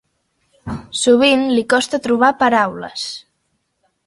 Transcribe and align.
Sovint 1.01 1.43
li 1.57 1.67
costa 1.75 2.01
trobar 2.07 2.33
paraules. 2.43 3.05